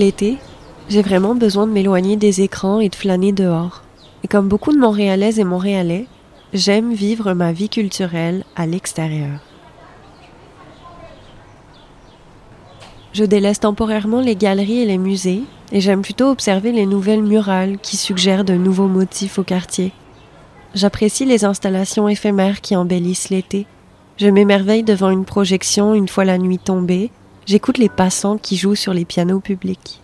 [0.00, 0.38] L'été,
[0.88, 3.82] j'ai vraiment besoin de m'éloigner des écrans et de flâner dehors.
[4.24, 6.06] Et comme beaucoup de Montréalaises et Montréalais,
[6.54, 9.40] j'aime vivre ma vie culturelle à l'extérieur.
[13.12, 17.76] Je délaisse temporairement les galeries et les musées et j'aime plutôt observer les nouvelles murales
[17.76, 19.92] qui suggèrent de nouveaux motifs au quartier.
[20.74, 23.66] J'apprécie les installations éphémères qui embellissent l'été.
[24.16, 27.10] Je m'émerveille devant une projection une fois la nuit tombée.
[27.46, 30.00] J'écoute les passants qui jouent sur les pianos publics.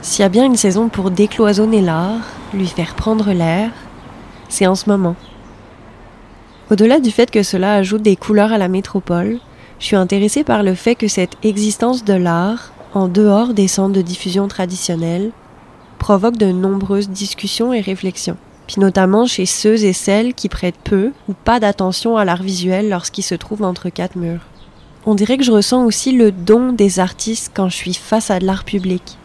[0.00, 2.20] S'il y a bien une saison pour décloisonner l'art,
[2.52, 3.70] lui faire prendre l'air,
[4.48, 5.16] c'est en ce moment.
[6.70, 9.38] Au-delà du fait que cela ajoute des couleurs à la métropole,
[9.78, 13.92] je suis intéressée par le fait que cette existence de l'art, en dehors des centres
[13.92, 15.32] de diffusion traditionnels,
[16.04, 21.12] provoque de nombreuses discussions et réflexions, puis notamment chez ceux et celles qui prêtent peu
[21.28, 24.42] ou pas d'attention à l'art visuel lorsqu'il se trouve entre quatre murs.
[25.06, 28.38] On dirait que je ressens aussi le don des artistes quand je suis face à
[28.38, 29.18] de l'art public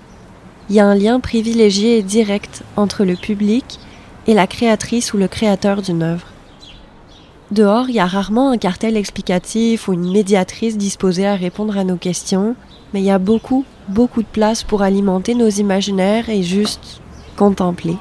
[0.69, 3.79] il y a un lien privilégié et direct entre le public
[4.27, 6.27] et la créatrice ou le créateur d'une œuvre.
[7.51, 11.83] Dehors, il y a rarement un cartel explicatif ou une médiatrice disposée à répondre à
[11.83, 12.55] nos questions,
[12.93, 17.01] mais il y a beaucoup, beaucoup de place pour alimenter nos imaginaires et juste
[17.35, 17.97] contempler.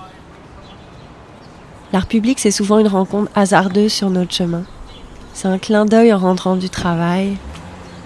[1.92, 4.64] L'art public, c'est souvent une rencontre hasardeuse sur notre chemin.
[5.32, 7.36] C'est un clin d'œil en rentrant du travail.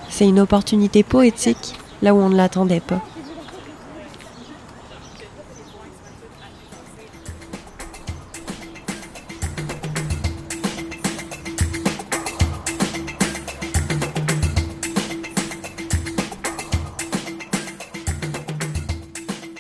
[0.08, 3.00] C'est une opportunité poétique là où on ne l'attendait pas.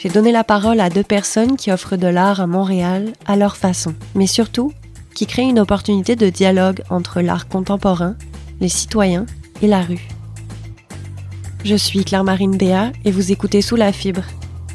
[0.02, 3.56] J'ai donné la parole à deux personnes qui offrent de l'art à Montréal à leur
[3.56, 4.72] façon, mais surtout
[5.14, 8.16] qui créent une opportunité de dialogue entre l'art contemporain,
[8.60, 9.26] les citoyens
[9.62, 10.08] et la rue.
[11.64, 14.24] Je suis Claire-Marine Béat et vous écoutez Sous la fibre,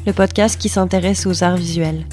[0.06, 2.06] le podcast qui s'intéresse aux arts visuels.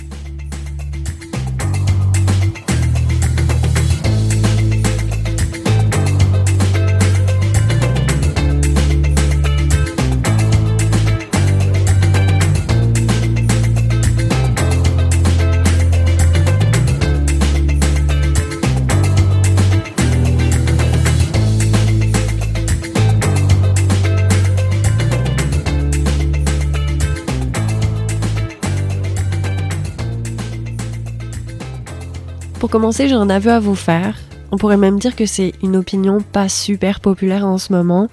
[32.76, 34.18] Commencer, j'ai un aveu à vous faire.
[34.52, 38.10] On pourrait même dire que c'est une opinion pas super populaire en ce moment,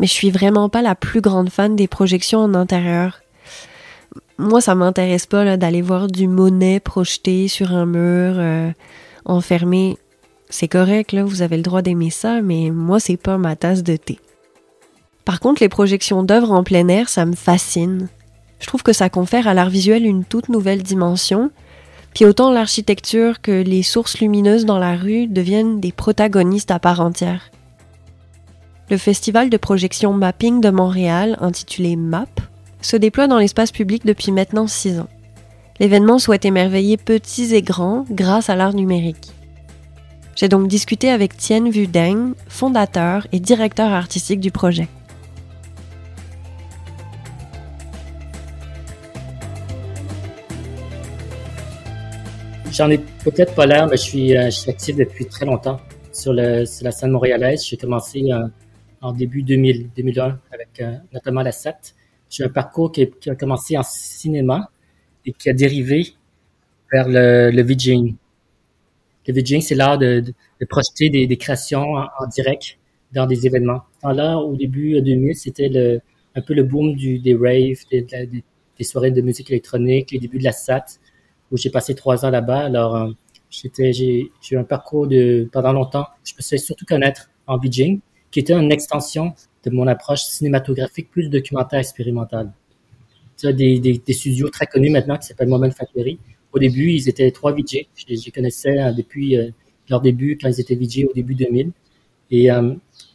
[0.00, 3.20] mais je suis vraiment pas la plus grande fan des projections en intérieur.
[4.38, 8.70] Moi, ça m'intéresse pas d'aller voir du Monet projeté sur un mur, euh,
[9.26, 9.98] enfermé.
[10.48, 13.96] C'est correct, vous avez le droit d'aimer ça, mais moi, c'est pas ma tasse de
[13.96, 14.18] thé.
[15.26, 18.08] Par contre, les projections d'œuvres en plein air, ça me fascine.
[18.58, 21.50] Je trouve que ça confère à l'art visuel une toute nouvelle dimension,
[22.18, 26.98] puis autant l'architecture que les sources lumineuses dans la rue deviennent des protagonistes à part
[26.98, 27.52] entière.
[28.90, 32.40] Le festival de projection mapping de Montréal, intitulé MAP,
[32.80, 35.06] se déploie dans l'espace public depuis maintenant six ans.
[35.78, 39.30] L'événement souhaite émerveiller petits et grands grâce à l'art numérique.
[40.34, 44.88] J'ai donc discuté avec Tien Vu Deng, fondateur et directeur artistique du projet.
[52.78, 55.80] J'en ai peut-être pas l'air, mais je suis, euh, je actif depuis très longtemps
[56.12, 57.66] sur, la scène montréalaise.
[57.66, 58.46] J'ai commencé euh,
[59.00, 61.96] en début 2000, 2001 avec euh, notamment la 7.
[62.30, 64.70] J'ai un parcours qui, a commencé en cinéma
[65.26, 66.12] et qui a dérivé
[66.92, 68.14] vers le, VJing.
[69.26, 70.22] Le VJing, c'est l'art de,
[70.68, 72.78] projeter des, créations en, direct
[73.12, 73.82] dans des événements.
[74.04, 76.00] Là, au début 2000, c'était
[76.36, 80.52] un peu le boom des raves, des, soirées de musique électronique, les débuts de la
[80.52, 81.00] SAT
[81.50, 82.64] où j'ai passé trois ans là-bas.
[82.64, 83.10] Alors, euh,
[83.50, 86.06] j'étais, j'ai, eu un parcours de pendant longtemps.
[86.24, 88.00] Je me suis surtout connaître en Beijing,
[88.30, 89.34] qui était une extension
[89.64, 92.52] de mon approche cinématographique plus documentaire expérimental.
[93.36, 96.18] Tu as des, des, des, studios très connus maintenant qui s'appellent Moment Factory.
[96.52, 97.86] Au début, ils étaient trois VJ.
[97.94, 99.50] Je les connaissais euh, depuis euh,
[99.88, 101.70] leur début, quand ils étaient VJ au début 2000.
[102.30, 102.48] Et,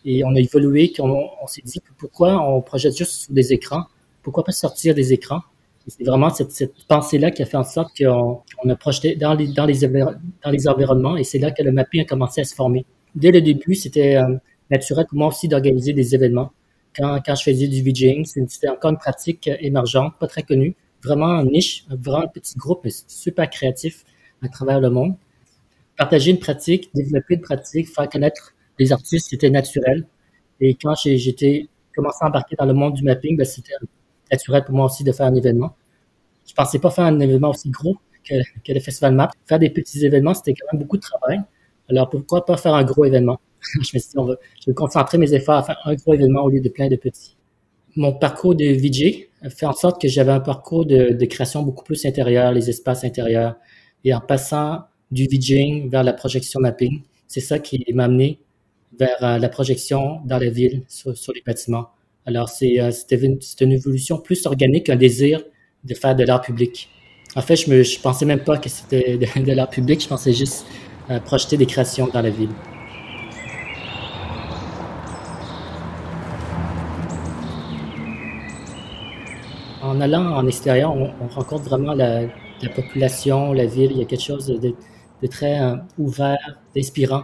[0.06, 3.83] et on a évolué, on, on s'est dit pourquoi on projette juste sur des écrans,
[4.24, 5.41] pourquoi pas sortir des écrans?
[5.88, 9.47] C'est vraiment cette, pensée-là qui a fait en sorte qu'on on a projeté dans les,
[9.47, 12.56] dans, les, dans les environnements et c'est là que le mapping a commencé à se
[12.56, 12.85] former.
[13.15, 14.38] Dès le début, c'était euh,
[14.71, 16.51] naturel pour moi aussi d'organiser des événements.
[16.95, 21.44] Quand, quand je faisais du VJing, c'était encore une pratique émergente, pas très connue, vraiment
[21.44, 24.03] niche, vraiment un petit groupe, mais super créatif
[24.41, 25.15] à travers le monde.
[25.97, 30.06] partager une pratique, développer une pratique, faire connaître les artistes, c'était naturel.
[30.59, 33.74] Et quand j'étais commencé à embarquer dans le monde du mapping, ben, c'était
[34.31, 35.75] naturel pour moi aussi de faire un événement.
[36.48, 37.98] Je pensais pas faire un événement aussi gros
[38.28, 38.36] que,
[38.74, 39.31] le Festival Map.
[39.46, 41.40] Faire des petits événements, c'était quand même beaucoup de travail.
[41.90, 43.40] Alors pourquoi pas faire un gros événement?
[43.62, 46.14] je me suis dit, on va, je vais concentrer mes efforts à faire un gros
[46.14, 47.36] événement au lieu de plein de petits.
[47.96, 52.06] Mon parcours de VJ fait en sorte que j'avais un parcours de, création beaucoup plus
[52.06, 53.56] intérieur, les espaces intérieurs.
[54.04, 58.40] Et en passant du VJing vers la projection mapping, c'est ça qui m'a amené
[58.98, 61.90] vers euh, la projection dans la ville sur les bâtiments.
[62.25, 65.44] Alors, c'est euh, une, une évolution plus organique qu'un désir
[65.84, 66.90] de faire de l'art public.
[67.36, 70.34] En fait, je me je pensais même pas que c'était de, l'art public, je pensais
[70.34, 70.66] juste
[71.10, 72.52] euh, projeter des créations dans la ville.
[79.81, 82.22] En allant en extérieur, on, on rencontre vraiment la,
[82.62, 83.92] la, population, la ville.
[83.92, 84.74] Il y a quelque chose de,
[85.22, 87.24] de très euh, ouvert, d'inspirant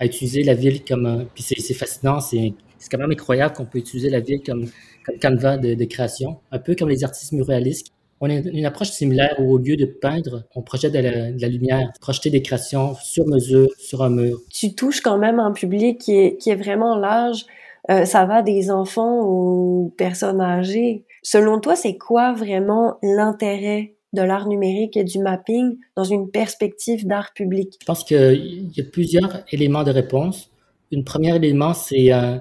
[0.00, 1.06] à utiliser la ville comme.
[1.06, 2.54] Euh, puis c'est fascinant, c'est
[2.88, 4.66] quand même incroyable qu'on peut utiliser la ville comme,
[5.04, 8.90] comme canevas de, de création, un peu comme les artistes muralistes on a une approche
[8.90, 12.42] similaire où au lieu de peindre, on projette de la, de la, lumière, projeter des
[12.42, 14.38] créations sur mesure, sur un mur.
[14.52, 17.46] Tu touches quand même un public qui est, qui est vraiment large.
[17.90, 21.04] Euh, ça va des enfants aux personnes âgées.
[21.22, 27.06] Selon toi, c'est quoi vraiment l'intérêt de l'art numérique et du mapping dans une perspective
[27.06, 27.78] d'art public?
[27.80, 30.50] Je pense qu'il y a plusieurs éléments de réponse.
[30.94, 32.36] Un premier élément, c'est euh,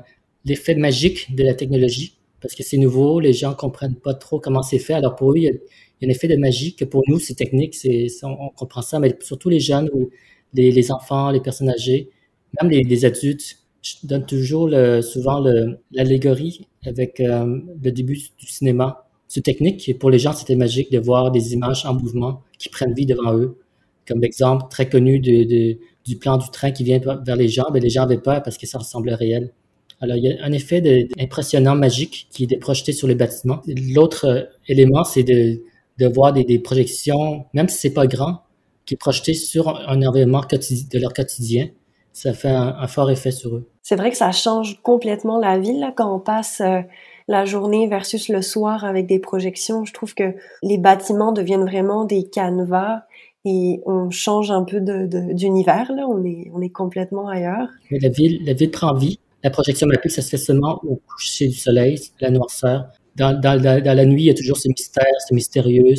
[0.45, 4.61] l'effet magique de la technologie parce que c'est nouveau, les gens comprennent pas trop comment
[4.61, 4.93] c'est fait.
[4.93, 5.51] Alors pour eux, il y, a,
[6.03, 9.49] un effet de magie que pour nous, c'est technique, c'est, on, comprend ça, mais surtout
[9.49, 9.89] les jeunes,
[10.53, 12.09] les, enfants, les personnes âgées,
[12.61, 13.57] même les, adultes.
[13.81, 14.69] Je donne toujours
[15.03, 15.43] souvent
[15.91, 19.07] l'allégorie avec euh, le début du cinéma.
[19.27, 22.69] C'est technique et pour les gens, c'était magique de voir des images en mouvement qui
[22.69, 23.57] prennent vie devant eux.
[24.07, 27.79] Comme l'exemple très connu de, du plan du train qui vient vers les gens, mais
[27.79, 29.53] les gens avaient peur parce que ça ressemblait réel.
[30.01, 33.61] Alors, il y a un effet de, impressionnant, magique, qui est projeté sur les bâtiments.
[33.93, 35.61] L'autre euh, élément, c'est de,
[35.97, 38.43] de voir des, des, projections, même si c'est pas grand,
[38.85, 41.67] qui est projeté sur un environnement de leur quotidien.
[42.13, 43.69] Ça fait un, fort effet sur eux.
[43.83, 46.81] C'est vrai que ça change complètement la ville là, quand on passe euh,
[47.27, 49.85] la journée versus le soir avec des projections.
[49.85, 53.03] Je trouve que les bâtiments deviennent vraiment des canevas
[53.45, 55.93] et on change un peu d'univers.
[55.95, 57.69] De, on est, on est complètement ailleurs.
[57.91, 60.99] Mais la ville, la ville prend vie la projection mappée, ça se fait seulement au
[61.07, 62.89] coucher du soleil, la noirceur.
[63.15, 65.93] Dans, dans, dans, la nuit, il y a toujours ce mystère, c'est mystérieux.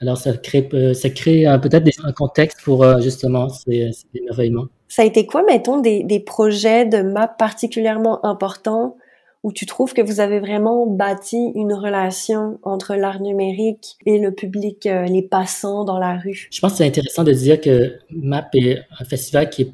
[0.00, 4.06] Alors, ça crée, euh, ça crée euh, peut-être un contexte pour euh, justement ces, ces
[4.18, 4.66] émerveillements.
[4.88, 8.96] Ça a été quoi, mettons, des, des projets de map particulièrement importants
[9.42, 14.32] où tu trouves que vous avez vraiment bâti une relation entre l'art numérique et le
[14.32, 16.48] public, les passants dans la rue?
[16.52, 19.72] Je pense que c'est intéressant de dire que MAP est un festival qui est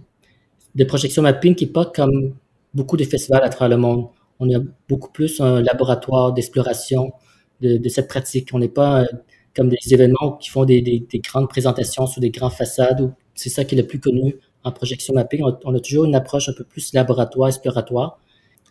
[0.75, 2.35] de projection mapping qui n'est pas comme
[2.79, 4.07] beaucoup de festivals à travers le monde.
[4.41, 7.13] On a beaucoup plus un laboratoire d'exploration
[7.61, 8.51] de, cette pratique.
[8.53, 9.07] On n'est pas euh,
[9.55, 13.13] comme des événements qui font des, grandes présentations sur des grandes façades.
[13.35, 15.43] C'est ça qui est le plus connu en projection mapping.
[15.65, 18.21] On, a toujours une approche un peu plus laboratoire, exploratoire.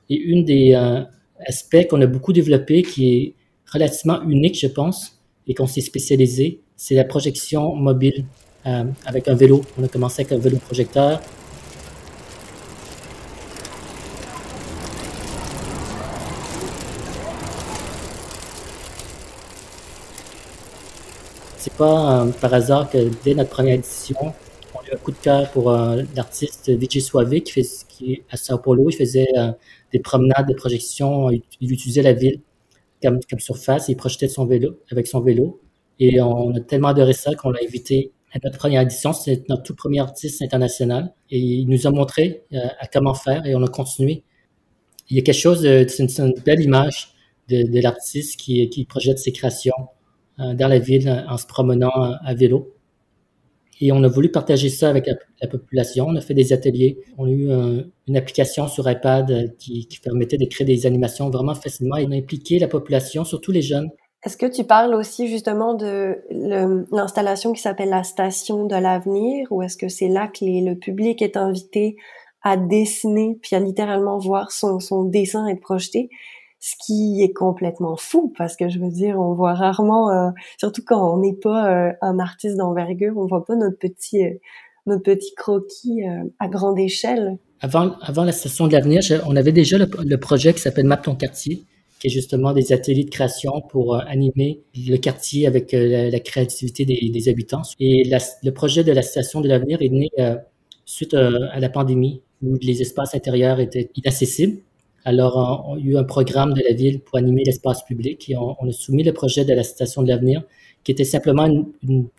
[0.09, 1.03] Et une des euh,
[1.45, 3.33] aspects qu'on a beaucoup développé, qui est
[3.73, 8.25] relativement unique, je pense, et qu'on s'est spécialisé, c'est la projection mobile
[8.65, 9.63] euh, avec un vélo.
[9.77, 11.21] On a commencé avec un vélo projecteur.
[21.67, 24.15] C'est pas euh, par hasard que dès notre première édition,
[24.73, 28.21] on a eu un coup de cœur pour euh, l'artiste Vijay Suave qui, fait, qui
[28.29, 28.89] à Sao Paulo.
[28.89, 29.51] Il faisait euh,
[29.91, 31.29] des promenades, des projections.
[31.29, 32.39] Il, utilisait la ville
[33.03, 33.89] comme, surface.
[33.89, 35.59] Il projetait son vélo avec son vélo.
[35.99, 39.11] Et on a tellement adoré ça qu'on l'a invité à notre première édition.
[39.11, 41.13] C'est notre tout premier artiste international.
[41.31, 42.43] Et il nous a montré
[42.79, 44.23] à comment faire et on a continué.
[45.09, 47.13] Il y a quelque chose, c'est une, belle image
[47.49, 49.73] de, l'artiste qui, projette ses créations
[50.37, 52.73] dans la ville en se promenant à vélo.
[53.79, 56.05] Et on a voulu partager ça avec la, population.
[56.07, 56.97] On a fait des ateliers.
[57.17, 57.49] On a eu
[58.07, 62.11] une application sur iPad euh, qui, permettait de créer des animations vraiment facilement et on
[62.11, 63.89] a impliqué la population, surtout les jeunes.
[64.25, 66.17] Est-ce que tu parles aussi justement de
[66.91, 71.21] l'installation qui s'appelle la station de l'avenir ou est-ce que c'est là que le public
[71.21, 71.97] est invité
[72.41, 76.09] à dessiner puis à littéralement voir son dessin être projeté?
[76.59, 80.81] Ce qui est complètement fou parce que je veux dire, on voit rarement, euh, surtout
[80.85, 84.33] quand on n'est pas euh, un artiste d'envergure, on voit pas notre petit, euh,
[84.85, 86.01] notre petit croquis
[86.39, 87.37] à grande échelle.
[87.59, 91.63] Avant, la station de l'avenir, on avait déjà le, projet qui s'appelle Map ton quartier,
[91.99, 97.29] qui est justement des ateliers de création pour animer le quartier avec la, créativité des,
[97.29, 97.63] habitants.
[97.81, 98.09] Et
[98.43, 100.09] le projet de la station de l'avenir est né
[100.85, 104.61] suite à la pandémie où les espaces intérieurs étaient inaccessibles.
[105.05, 108.55] Alors, on, a eu un programme de la ville pour animer l'espace public et on,
[108.67, 110.43] a soumis le projet de la Station de l'avenir,
[110.83, 112.09] qui était simplement une,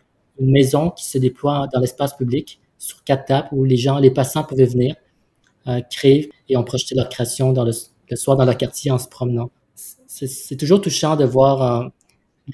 [0.41, 4.45] maison qui se déploie dans l'espace public sur quatre tables où les gens, les passants
[4.45, 4.95] pouvaient venir
[5.67, 9.51] euh, créer et on projetait leur création le, soir dans leur quartier en se promenant.
[10.07, 11.89] C'est toujours touchant de voir euh,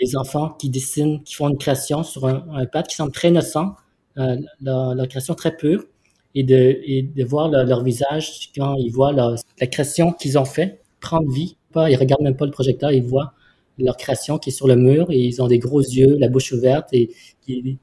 [0.01, 3.29] les enfants qui dessinent, qui font une création sur un, un pad qui semble très
[3.29, 3.77] innocent,
[4.17, 5.85] euh, leur, leur, création très pure,
[6.35, 10.81] et de, et de voir leur, visage quand ils voient la création qu'ils ont fait
[11.01, 11.57] prendre vie.
[11.73, 13.35] Pas, ils regardent même pas le projecteur, ils voient
[13.79, 16.53] leur création qui est sur le mur et ils ont des gros yeux, la bouche
[16.53, 17.11] ouverte et,
[17.47, 17.79] ils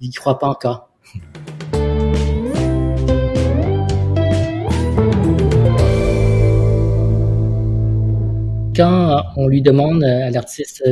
[0.00, 0.90] n'y croient pas encore.
[8.76, 10.82] Quand on lui demande à l'artiste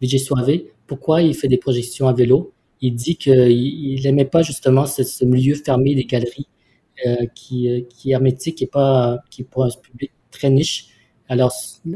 [0.00, 4.86] Vijay Suave pourquoi il fait des projections à vélo, il dit qu'il n'aimait pas justement
[4.86, 6.48] ce, milieu fermé des galeries
[7.06, 10.88] euh, qui, qui, est hermétique et pas qui est pour un public très niche.
[11.28, 11.52] Alors,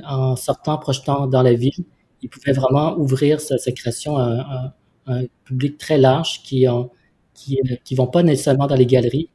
[0.07, 1.85] en sortant, projetant dans la ville,
[2.23, 4.75] il pouvait vraiment ouvrir sa, création à,
[5.07, 6.83] un public très large qui ne
[7.35, 9.31] qui, qui vont pas nécessairement dans les galeries.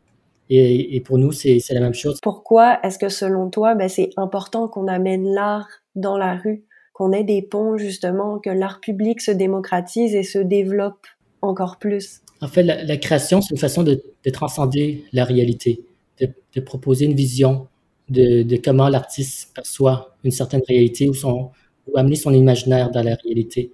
[0.50, 2.20] Et, et pour nous, c'est la même chose.
[2.22, 7.12] Pourquoi est-ce que selon toi, ben, c'est important qu'on amène l'art dans la rue, qu'on
[7.12, 11.08] ait des ponts justement, que l'art public se démocratise et se développe?
[11.44, 12.22] Encore plus?
[12.42, 15.86] En fait, la, création, c'est une façon de, transcender la réalité,
[16.20, 17.68] de, proposer une vision
[18.10, 21.52] de, comment l'artiste perçoit une certaine réalité ou, son,
[21.88, 23.72] ou amener son imaginaire dans la réalité.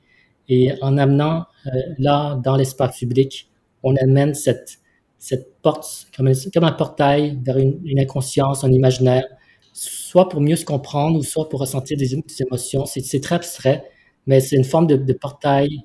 [0.48, 3.50] Et en amenant euh, là, dans l'espace public,
[3.84, 4.80] on amène cette,
[5.18, 9.26] cette porte comme un, portail vers une, inconscience, un imaginaire,
[9.74, 12.86] soit pour mieux se comprendre ou soit pour ressentir des, émotions.
[12.86, 13.84] C'est très abstrait,
[14.28, 15.84] mais c'est une forme de portail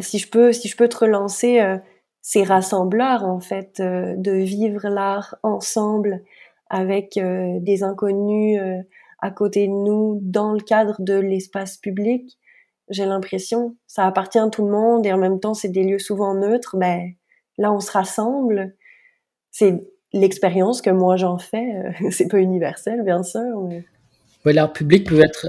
[0.00, 1.78] si je peux, si je peux te relancer, euh,
[2.22, 6.24] ces rassembleurs en fait, euh, de vivre l'art ensemble
[6.68, 8.60] avec euh, des inconnus
[9.20, 12.36] à côté de nous dans le cadre de l'espace public.
[12.88, 15.98] J'ai l'impression, ça appartient à tout le monde et en même temps c'est des lieux
[15.98, 16.76] souvent neutres.
[16.76, 17.12] Ben
[17.58, 18.74] là on se rassemble.
[19.52, 21.74] C'est l'expérience que moi j'en fais.
[22.10, 23.62] c'est pas universel bien sûr.
[23.62, 24.52] Mais...
[24.52, 25.46] l'art public peut être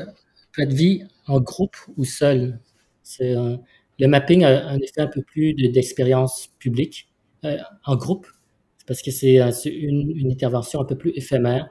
[0.54, 2.60] peut vie en groupe ou seul.
[3.02, 3.36] C'est
[4.00, 7.10] le mapping a un effet un peu plus d'expérience publique
[7.46, 8.28] euh, en groupe,
[8.86, 11.70] parce que c'est euh, une, intervention un peu plus éphémère.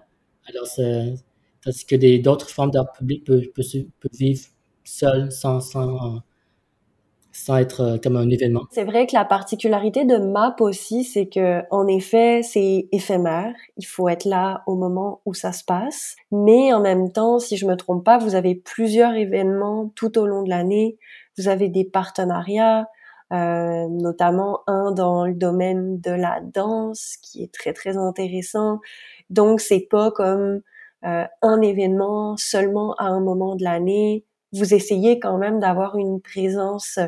[0.49, 0.69] Alors,
[1.65, 3.49] parce que d'autres formes d'art public peuvent,
[4.13, 4.47] vivre
[4.85, 6.23] seules, sans, sans,
[7.37, 8.63] sans être euh, comme un événement.
[8.71, 13.55] C'est vrai que la particularité de MAP aussi, c'est que en effet, c'est éphémère.
[13.77, 16.17] Il faut être là au moment où ça se passe.
[16.33, 20.27] Mais en même temps, si je me trompe pas, vous avez plusieurs événements tout au
[20.27, 20.97] long de l'année
[21.39, 22.87] vous avez des partenariats,
[23.33, 28.81] euh, notamment un dans le domaine de la danse qui est très très intéressant.
[29.31, 30.61] Donc c'est pas comme
[31.05, 34.25] euh, un événement seulement à un moment de l'année.
[34.53, 36.99] Vous essayez quand même d'avoir une présence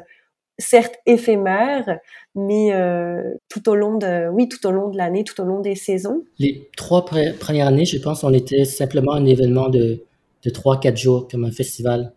[0.58, 2.00] certes éphémère,
[2.34, 5.60] mais euh, tout au long de, oui, tout au long de l'année, tout au long
[5.60, 6.24] des saisons.
[6.40, 10.02] Les trois premières années, je pense, on était simplement un événement de
[10.44, 12.12] de trois quatre jours comme un festival.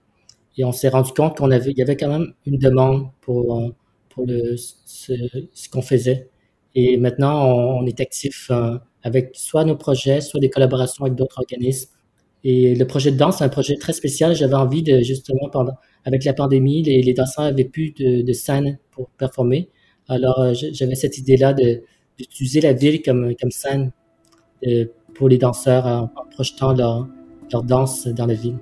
[0.57, 3.57] Et on s'est rendu compte qu'on avait, il y avait quand même une demande pour,
[3.57, 3.69] euh,
[4.09, 6.29] pour ce, qu'on faisait.
[6.75, 7.45] Et maintenant,
[7.79, 11.89] on, est actif euh, avec soit nos projets, soit des collaborations avec d'autres organismes.
[12.43, 14.35] Et le projet de danse, c'est un projet très spécial.
[14.35, 15.49] J'avais envie de, justement,
[16.05, 19.69] avec la pandémie, les, danseurs avaient plus de, de scène pour performer.
[20.07, 21.53] Alors, euh, j'avais cette idée-là
[22.17, 23.91] d'utiliser la ville comme, comme scène
[25.15, 27.07] pour les danseurs en, en projetant leur,
[27.51, 28.57] leur danse dans la ville.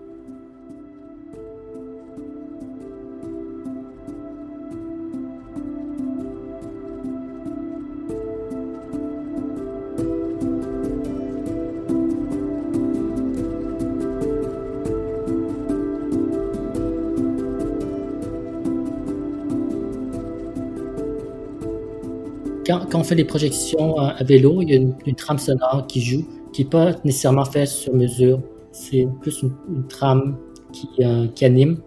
[23.09, 26.69] Fait des projections à, vélo, il y a une, trame sonore qui joue, qui n'est
[26.69, 28.39] pas nécessairement faite sur mesure.
[28.71, 30.37] C'est plus une, trame
[30.71, 31.79] qui, euh, qui, anime.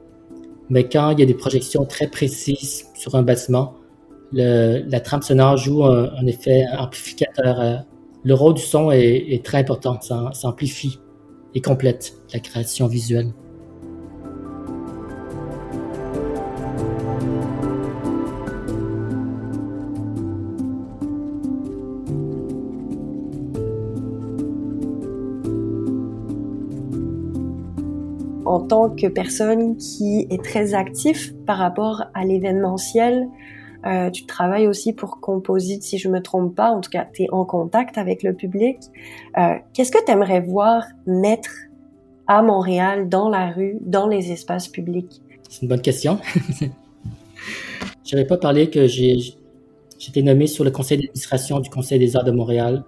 [0.68, 3.74] Mais quand il y a des projections très précises sur un bâtiment,
[4.32, 7.60] la trame sonore joue un, effet amplificateur.
[7.60, 7.76] Euh,
[8.24, 10.00] le rôle du son est, très important.
[10.00, 10.98] Ça amplifie
[11.54, 13.32] et complète la création visuelle.
[28.62, 33.28] Tant que personne qui est très actif par rapport à l'événementiel,
[33.84, 36.70] Euh, tu travailles aussi pour Composite, si je me trompe pas.
[36.70, 38.78] En tout cas, tu es en contact avec le public.
[39.38, 41.50] Euh, Qu'est-ce que tu aimerais voir naître
[42.28, 45.20] à Montréal, dans la rue, dans les espaces publics?
[45.48, 46.18] C'est une bonne question.
[48.04, 49.16] Je n'avais pas parlé que j'ai
[50.08, 52.84] été nommé sur le conseil d'administration du Conseil des arts de Montréal.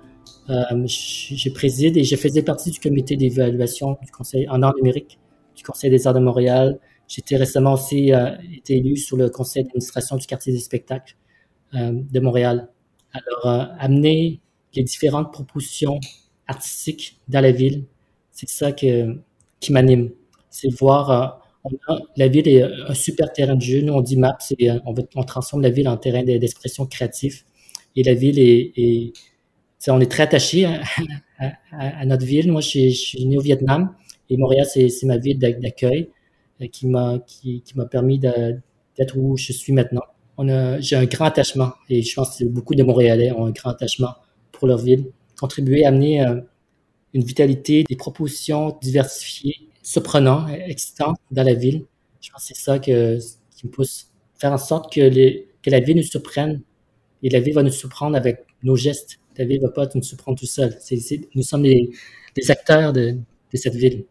[0.51, 5.19] Euh, je préside et je faisais partie du comité d'évaluation du conseil en art numérique
[5.55, 6.79] du Conseil des arts de Montréal.
[7.09, 11.17] J'étais récemment aussi euh, été élu sur le conseil d'administration du quartier des spectacles
[11.75, 12.69] euh, de Montréal.
[13.13, 14.41] Alors, euh, amener
[14.75, 16.01] les différentes propositions
[16.47, 17.85] artistiques dans la ville,
[18.31, 19.17] c'est ça que,
[19.61, 20.11] qui m'anime.
[20.51, 21.41] C'est voir,
[22.17, 23.81] la ville est un super terrain de jeu.
[23.83, 24.43] Nous, on dit MAP,
[24.85, 27.45] on, on transforme la ville en terrain d'expression créatif.
[27.97, 29.13] Et la ville est,
[29.89, 30.83] on est très attaché à,
[31.39, 32.51] à, à, notre ville.
[32.51, 33.95] Moi, je, je suis né au Vietnam
[34.31, 36.11] et Montréal, c'est ma ville d'accueil.
[36.63, 40.03] Euh, qui m'a qui, qui permis d'être où je suis maintenant.
[40.81, 44.15] J'ai un grand attachement et je pense que beaucoup de Montréalais ont un grand attachement
[44.53, 45.11] pour leur ville.
[45.39, 46.41] Contribuer à amener euh,
[47.13, 51.85] une vitalité, des propositions diversifiées, surprenantes, excitantes dans la ville.
[52.21, 53.19] Je pense que c'est ça que,
[53.57, 54.11] qui me pousse.
[54.39, 55.09] Faire en sorte que,
[55.63, 56.63] que la ville nous surprenne
[57.23, 59.19] et la ville va nous surprendre avec nos gestes.
[59.37, 60.77] La ville va pas nous surprendre tout seul.
[61.35, 61.91] Nous sommes les,
[62.49, 63.17] acteurs de
[63.55, 64.05] cette ville.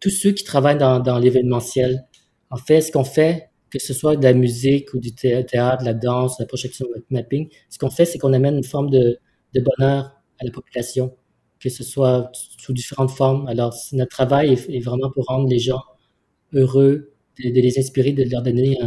[0.00, 2.06] Tous ceux qui travaillent dans, l'événementiel,
[2.50, 5.84] en fait, ce qu'on fait, que ce soit de la musique ou du théâtre, de
[5.84, 9.18] la danse, de la projection mapping, ce qu'on fait, c'est qu'on amène une forme de,
[9.54, 11.16] bonheur à la population,
[11.60, 13.46] que ce soit sous différentes formes.
[13.48, 15.82] Alors, notre travail est, vraiment pour rendre les gens
[16.52, 18.78] heureux, de, les inspirer, de leur donner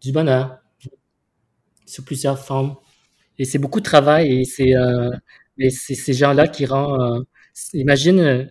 [0.00, 0.58] du bonheur
[1.86, 2.76] sous plusieurs formes.
[3.38, 5.10] Et c'est beaucoup de travail et c'est euh,
[5.70, 7.00] ces gens-là qui rendent...
[7.00, 7.24] Euh,
[7.74, 8.44] imagine euh,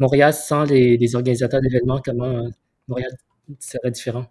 [0.00, 2.48] Montréal sans les, organisateurs d'événements, comment euh,
[2.88, 3.12] Montréal
[3.60, 4.24] serait différent?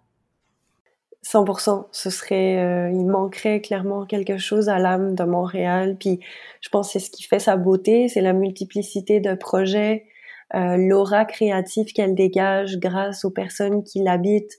[1.24, 1.86] 100%.
[1.92, 5.96] Ce serait, euh, il manquerait clairement quelque chose à l'âme de Montréal.
[5.98, 6.18] Puis,
[6.60, 10.06] je pense que c'est ce qui fait sa beauté, c'est la multiplicité de projets,
[10.54, 14.58] euh, l'aura créative qu'elle dégage grâce aux personnes qui l'habitent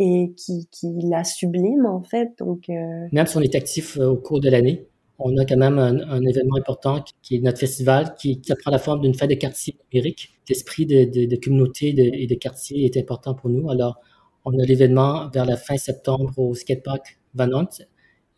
[0.00, 2.30] et qui, qui la subliment en fait.
[2.38, 6.22] Donc, même si on est actif au cours de l'année, on a quand même un,
[6.22, 10.30] événement important qui est notre festival, qui, prend la forme d'une fête de quartier numérique.
[10.48, 13.68] L'esprit de, communauté et de quartier est important pour nous.
[13.70, 13.96] Alors,
[14.44, 17.66] on a l'événement vers la fin septembre au skatepark Van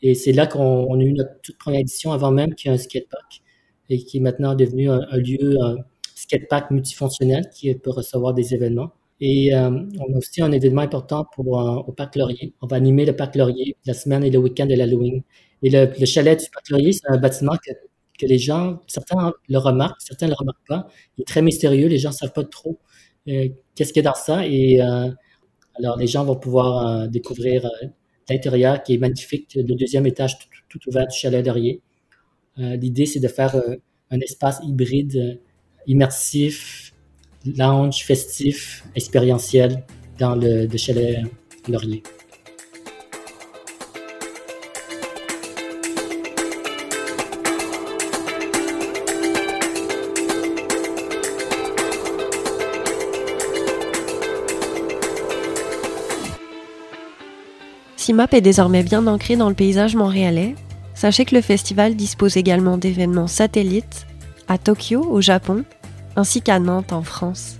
[0.02, 2.76] Et c'est là qu'on a eu notre toute première édition avant même qu'il y ait
[2.76, 3.42] un skatepark
[3.90, 5.76] et qui est maintenant devenu un, lieu, un
[6.14, 8.92] skatepark multifonctionnel qui peut recevoir des événements.
[9.20, 12.54] Et euh, on a aussi un événement important pour, euh, au Parc Laurier.
[12.62, 15.22] On va animer le Parc Laurier la semaine et le week-end de l'Halloween.
[15.62, 17.72] Et le, le, chalet du Parc Laurier, c'est un bâtiment que,
[18.18, 20.88] que, les gens, certains le remarquent, certains ne le remarquent pas.
[21.16, 22.78] Il est très mystérieux, les gens ne savent pas trop
[23.28, 24.46] euh, qu'est-ce qu'il y a dans ça.
[24.46, 25.10] Et euh,
[25.78, 27.68] alors, les gens vont pouvoir euh, découvrir
[28.28, 31.82] l'intérieur qui est magnifique, le deuxième étage tout, ouvert du chalet Laurier.
[32.56, 33.56] L'idée, c'est de faire
[34.10, 35.40] un espace hybride,
[35.86, 36.92] immersif,
[37.46, 39.82] lounge, festif, expérientiel
[40.18, 41.24] dans le, le chalet
[41.68, 42.02] Laurier.
[58.10, 60.56] Si MAP est désormais bien ancré dans le paysage montréalais,
[60.94, 64.04] sachez que le festival dispose également d'événements satellites
[64.48, 65.62] à Tokyo, au Japon,
[66.16, 67.56] ainsi qu'à Nantes, en France.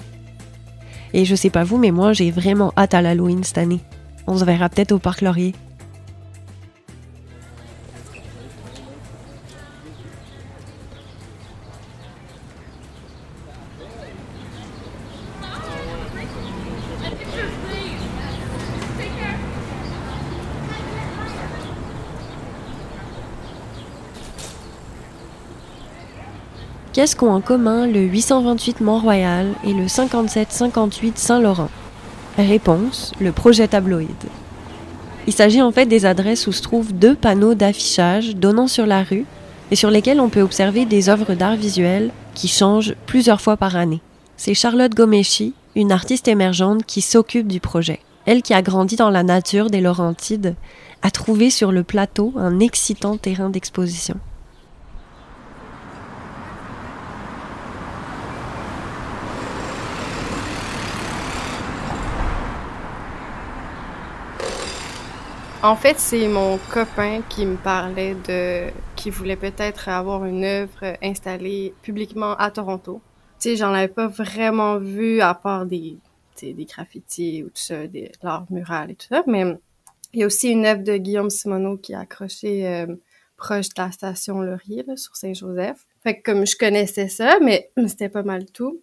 [1.14, 3.78] Et je sais pas vous, mais moi j'ai vraiment hâte à l'Halloween cette année.
[4.26, 5.54] On se verra peut-être au Parc Laurier.
[26.92, 31.70] Qu'est-ce qu'ont en commun le 828 Mont-Royal et le 5758 Saint-Laurent?
[32.36, 34.08] Réponse, le projet tabloïd.
[35.28, 39.04] Il s'agit en fait des adresses où se trouvent deux panneaux d'affichage donnant sur la
[39.04, 39.24] rue
[39.70, 43.76] et sur lesquels on peut observer des œuvres d'art visuel qui changent plusieurs fois par
[43.76, 44.00] année.
[44.36, 48.00] C'est Charlotte Gomeshi, une artiste émergente qui s'occupe du projet.
[48.26, 50.56] Elle qui a grandi dans la nature des Laurentides,
[51.02, 54.16] a trouvé sur le plateau un excitant terrain d'exposition.
[65.62, 70.96] En fait, c'est mon copain qui me parlait de qui voulait peut-être avoir une œuvre
[71.02, 73.02] installée publiquement à Toronto.
[73.38, 75.98] Tu sais, j'en avais pas vraiment vu à part des
[76.40, 79.44] des graffitis ou tout ça, des l'art mural et tout ça, mais
[80.12, 82.86] Il y a aussi une œuvre de Guillaume Simoneau qui est accrochée euh,
[83.36, 85.86] proche de la station Laurier, là, sur Saint-Joseph.
[86.02, 88.80] Fait que comme je connaissais ça, mais c'était pas mal tout.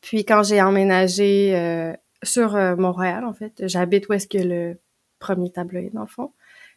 [0.00, 1.92] Puis quand j'ai emménagé euh,
[2.24, 4.76] sur euh, Montréal, en fait, j'habite où est-ce que le
[5.24, 6.32] premier tableau dans le fond.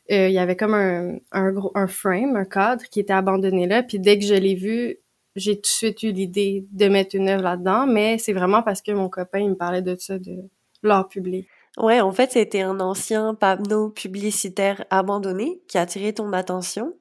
[0.09, 3.83] il y avait comme un, un, gros, un frame, un cadre qui était abandonné là.
[3.83, 4.97] Puis dès que je l'ai vu,
[5.35, 8.81] j'ai tout de suite eu l'idée de mettre une œuvre là-dedans, mais c'est vraiment parce
[8.81, 10.49] que mon copain, il me parlait de ça, de
[10.81, 11.47] l'art public.
[11.77, 16.93] Ouais, en fait, c'était un ancien panneau publicitaire abandonné qui a attiré ton attention.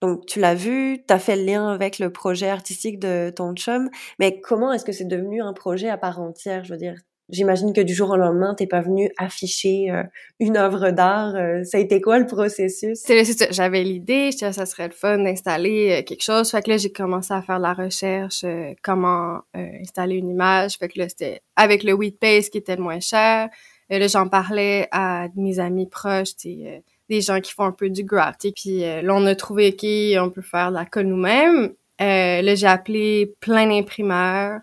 [0.00, 3.54] Donc, tu l'as vu, tu as fait le lien avec le projet artistique de ton
[3.54, 6.64] chum, mais comment est-ce que c'est devenu un projet à part entière?
[6.64, 6.96] Je veux dire,
[7.30, 10.02] J'imagine que du jour au lendemain, t'es pas venu afficher euh,
[10.40, 11.34] une œuvre d'art.
[11.34, 13.02] Euh, ça a été quoi le processus?
[13.50, 16.50] J'avais l'idée, je ça serait le fun d'installer euh, quelque chose.
[16.50, 18.44] Fait que là, j'ai commencé à faire la recherche,
[18.82, 20.76] comment installer une image.
[20.76, 23.48] Fait que là, c'était avec le paste qui était le moins cher.
[23.88, 28.04] Et là, j'en parlais à mes amis proches, des gens qui font un peu du
[28.04, 28.46] graft.
[28.54, 31.72] Puis là, on a trouvé qu'on peut faire la colle nous-mêmes.
[31.98, 34.60] là, j'ai appelé plein d'imprimeurs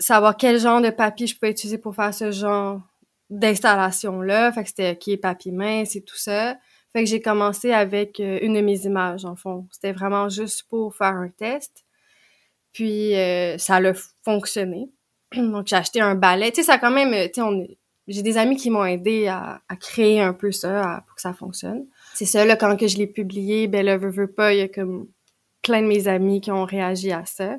[0.00, 2.80] savoir quel genre de papier je pouvais utiliser pour faire ce genre
[3.28, 4.50] d'installation-là.
[4.52, 6.56] Fait que c'était qui est papier mince et tout ça.
[6.92, 9.68] Fait que j'ai commencé avec euh, une de mes images, en fond.
[9.70, 11.84] C'était vraiment juste pour faire un test.
[12.72, 13.92] Puis euh, ça a
[14.24, 14.90] fonctionné.
[15.36, 16.50] Donc j'ai acheté un balai.
[16.50, 17.76] Tu sais, ça quand même, tu sais,
[18.08, 21.86] j'ai des amis qui m'ont aidé à, créer un peu ça pour que ça fonctionne.
[22.14, 24.68] C'est ça, là, quand que je l'ai publié, ben là, veux pas, il y a
[24.68, 25.06] comme
[25.62, 27.58] plein de mes amis qui ont réagi à ça.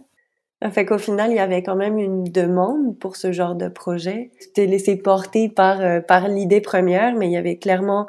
[0.69, 4.29] Fait qu'au final, il y avait quand même une demande pour ce genre de projet.
[4.39, 8.05] Tu t'es laissé porter par, euh, par l'idée première, mais il y avait clairement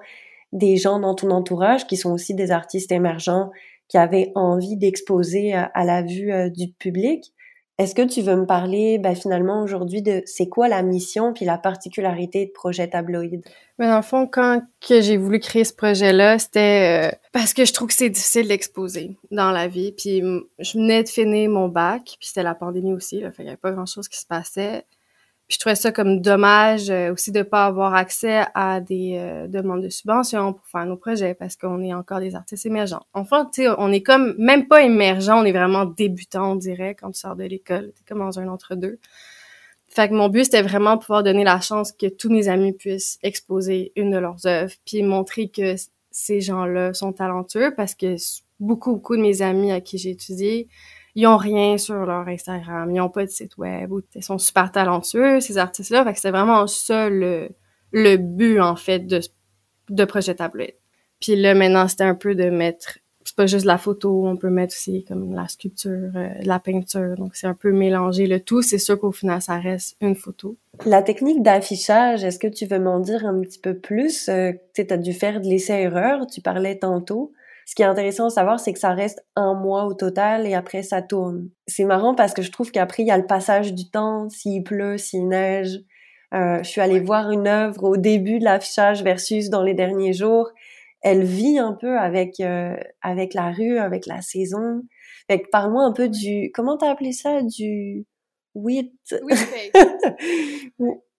[0.52, 3.50] des gens dans ton entourage qui sont aussi des artistes émergents
[3.88, 7.32] qui avaient envie d'exposer à, la vue euh, du public.
[7.78, 11.44] Est-ce que tu veux me parler ben, finalement aujourd'hui de c'est quoi la mission puis
[11.44, 13.42] la particularité de Projet Tabloïd?
[13.78, 17.72] Mais dans le fond, quand j'ai voulu créer ce projet-là, c'était euh, parce que je
[17.72, 19.92] trouve que c'est difficile d'exposer dans la vie.
[19.92, 20.22] Puis
[20.58, 23.50] je venais de finir mon bac, puis c'était la pandémie aussi, là, fait qu'il n'y
[23.50, 24.85] avait pas grand-chose qui se passait
[25.48, 29.83] je trouvais ça comme dommage euh, aussi de pas avoir accès à des euh, demandes
[29.83, 33.02] de subventions pour faire nos projets parce qu'on est encore des artistes émergents.
[33.12, 36.94] Enfin, tu sais, on est comme même pas émergent, on est vraiment débutant, on dirait,
[36.94, 37.92] quand tu sors de l'école.
[37.94, 38.98] T'es comme dans un entre-deux.
[39.88, 43.18] Fait que mon but, c'était vraiment pouvoir donner la chance que tous mes amis puissent
[43.22, 45.74] exposer une de leurs œuvres, puis montrer que
[46.11, 48.16] ces gens-là sont talentueux parce que
[48.59, 50.68] beaucoup, beaucoup de mes amis à qui j'ai étudié,
[51.14, 54.38] ils ont rien sur leur Instagram, ils ont pas de site web, ou ils sont
[54.38, 56.05] super talentueux, ces artistes-là.
[56.05, 57.51] Fait que c'est vraiment ça le,
[57.92, 59.20] le but, en fait, de,
[59.90, 60.79] de Projet Tablette.
[61.20, 64.51] Puis là, maintenant, c'était un peu de mettre, c'est pas juste la photo, on peut
[64.51, 67.14] mettre aussi comme la sculpture, euh, la peinture.
[67.16, 68.62] Donc, c'est un peu mélanger le tout.
[68.62, 70.57] C'est sûr qu'au final, ça reste une photo.
[70.85, 74.29] La technique d'affichage, est-ce que tu veux m'en dire un petit peu plus?
[74.29, 77.33] Euh, tu as dû faire de l'essai-erreur, tu parlais tantôt.
[77.66, 80.55] Ce qui est intéressant à savoir, c'est que ça reste un mois au total et
[80.55, 81.48] après ça tourne.
[81.66, 84.62] C'est marrant parce que je trouve qu'après il y a le passage du temps, s'il
[84.62, 85.79] pleut, s'il neige.
[86.35, 90.12] Euh, je suis allée voir une œuvre au début de l'affichage versus dans les derniers
[90.12, 90.51] jours.
[91.03, 94.83] Elle vit un peu avec euh, avec la rue, avec la saison.
[95.29, 97.42] Fait que parle-moi un peu du comment t'as appelé ça?
[97.42, 98.07] Du
[98.55, 98.92] oui.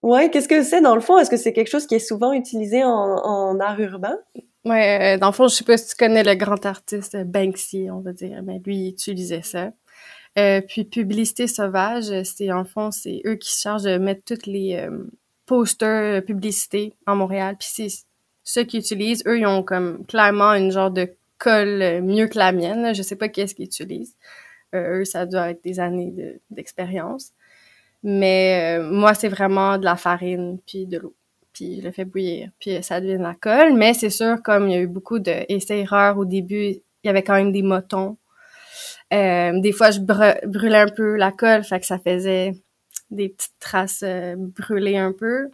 [0.02, 1.18] ouais, qu'est-ce que c'est dans le fond?
[1.18, 4.18] Est-ce que c'est quelque chose qui est souvent utilisé en, en art urbain?
[4.64, 7.88] Ouais, euh, dans le fond, je sais pas si tu connais le grand artiste Banksy,
[7.90, 9.72] on va dire, mais lui, il utilisait ça.
[10.38, 14.46] Euh, puis Publicité Sauvage, c'est en fond, c'est eux qui se chargent de mettre toutes
[14.46, 15.04] les euh,
[15.46, 17.56] posters publicités en Montréal.
[17.58, 17.88] Puis c'est
[18.42, 22.52] ceux qui utilisent, eux, ils ont comme clairement une genre de colle mieux que la
[22.52, 22.94] mienne.
[22.94, 24.16] Je sais pas qu'est-ce qu'ils utilisent.
[24.74, 27.32] eux, ça doit être des années d'expérience.
[28.02, 31.14] Mais moi, c'est vraiment de la farine puis de l'eau
[31.54, 33.72] puis je le fais bouillir, puis ça devient de la colle.
[33.74, 37.22] Mais c'est sûr, comme il y a eu beaucoup d'essais-erreurs au début, il y avait
[37.22, 38.18] quand même des motons.
[39.12, 42.52] Euh, des fois, je brûlais un peu la colle, fait que ça faisait
[43.10, 45.50] des petites traces euh, brûlées un peu.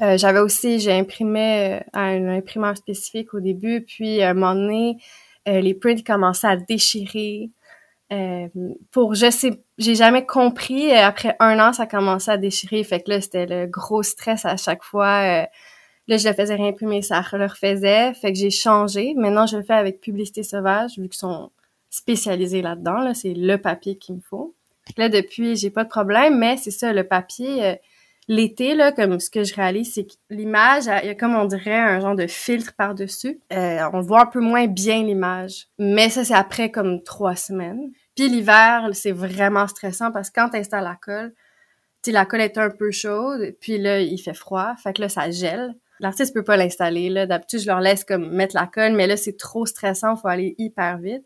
[0.00, 4.54] Euh, j'avais aussi, j'ai imprimé à un imprimeur spécifique au début, puis à un moment
[4.54, 4.96] donné,
[5.46, 7.50] les prints commençaient à déchirer.
[8.12, 8.48] Euh,
[8.90, 13.10] pour je sais j'ai jamais compris après un an ça commençait à déchirer fait que
[13.10, 15.46] là c'était le gros stress à chaque fois euh,
[16.08, 19.14] là je le faisais réimprimer ça le refaisait fait que j'ai changé.
[19.16, 21.52] Maintenant je le fais avec publicité sauvage vu qu'ils sont
[21.88, 24.54] spécialisés là-dedans là c'est le papier qu'il me faut.
[24.98, 27.74] Là depuis j'ai pas de problème mais c'est ça le papier euh,
[28.28, 31.46] l'été là comme ce que je réalise c'est que l'image il y a comme on
[31.46, 35.68] dirait un genre de filtre par dessus on voit un peu moins bien l'image.
[35.78, 40.50] Mais ça c'est après comme trois semaines puis l'hiver, c'est vraiment stressant parce que quand
[40.50, 41.34] tu installes la colle,
[42.02, 45.08] tu la colle est un peu chaude, puis là, il fait froid, fait que là,
[45.08, 45.74] ça gèle.
[46.00, 47.10] l'artiste peut pas l'installer.
[47.10, 50.28] Là, d'habitude, je leur laisse comme mettre la colle, mais là, c'est trop stressant, faut
[50.28, 51.24] aller hyper vite.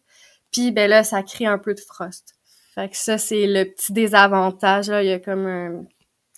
[0.52, 2.34] Puis ben là, ça crée un peu de frost.
[2.74, 4.90] Fait que ça, c'est le petit désavantage.
[4.90, 5.02] Là.
[5.02, 5.84] Il y a comme un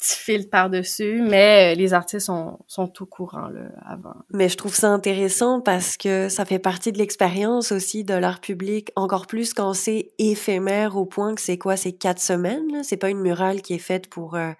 [0.01, 4.15] fil par-dessus, mais les artistes sont, sont au courant là, avant.
[4.31, 8.41] Mais je trouve ça intéressant parce que ça fait partie de l'expérience aussi de l'art
[8.41, 12.83] public, encore plus quand c'est éphémère au point que c'est quoi, c'est quatre semaines.
[12.85, 14.53] C'est pas une murale qui est faite pour euh,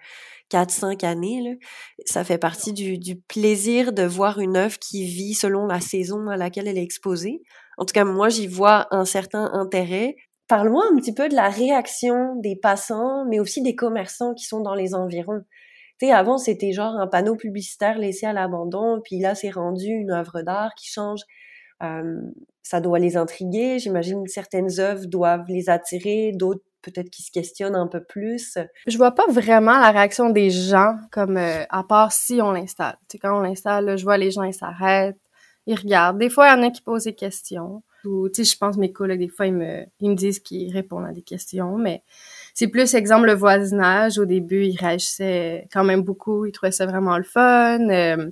[0.49, 1.41] quatre, cinq années.
[1.41, 1.51] Là.
[2.05, 6.27] Ça fait partie du, du plaisir de voir une œuvre qui vit selon la saison
[6.27, 7.41] à laquelle elle est exposée.
[7.77, 10.17] En tout cas, moi, j'y vois un certain intérêt
[10.49, 14.61] Parle-moi un petit peu de la réaction des passants, mais aussi des commerçants qui sont
[14.61, 15.43] dans les environs.
[15.99, 19.85] Tu sais, avant, c'était genre un panneau publicitaire laissé à l'abandon, puis là, c'est rendu
[19.85, 21.21] une œuvre d'art qui change.
[21.83, 22.19] Euh,
[22.63, 23.77] ça doit les intriguer.
[23.77, 28.57] J'imagine que certaines œuvres doivent les attirer, d'autres peut-être qui se questionnent un peu plus.
[28.87, 32.97] Je vois pas vraiment la réaction des gens comme euh, à part si on l'installe.
[33.07, 35.19] Tu quand on l'installe, je vois les gens ils s'arrêtent,
[35.67, 36.17] ils regardent.
[36.17, 37.83] Des fois, il y en a qui posent des questions.
[38.05, 40.71] Ou, tu sais, je pense mes collègues, des fois, ils me, ils me disent qu'ils
[40.71, 42.01] répondent à des questions, mais
[42.53, 44.19] c'est plus, exemple, le voisinage.
[44.19, 46.45] Au début, ils réagissaient quand même beaucoup.
[46.45, 47.89] Ils trouvaient ça vraiment le fun.
[47.89, 48.29] Euh,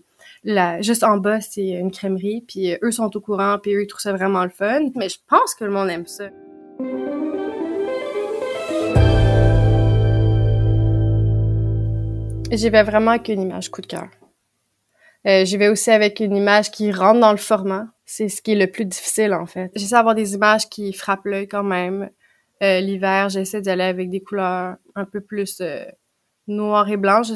[0.82, 4.02] juste en bas, c'est une crèmerie, puis eux sont au courant, puis eux, ils trouvent
[4.02, 4.90] ça vraiment le fun.
[4.96, 6.30] Mais je pense que le monde aime ça.
[12.50, 14.08] J'y vais vraiment avec une image coup de cœur.
[15.28, 17.88] Euh, j'y vais aussi avec une image qui rentre dans le format.
[18.10, 19.70] C'est ce qui est le plus difficile, en fait.
[19.76, 22.10] J'essaie d'avoir des images qui frappent l'œil quand même.
[22.64, 25.84] Euh, L'hiver, j'essaie d'aller avec des couleurs un peu plus euh,
[26.48, 27.28] noires et blanches,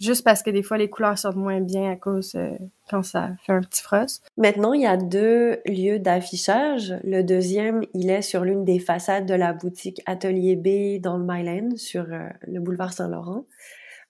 [0.00, 2.50] juste, parce que des fois, les couleurs sortent moins bien à cause euh,
[2.90, 4.28] quand ça fait un petit frost.
[4.36, 6.94] Maintenant, il y a deux lieux d'affichage.
[7.04, 11.24] Le deuxième, il est sur l'une des façades de la boutique Atelier B dans le
[11.24, 13.44] Myland, sur euh, le boulevard Saint-Laurent.